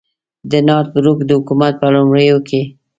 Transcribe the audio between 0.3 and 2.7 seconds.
د نارت بروک د حکومت په لومړیو کې.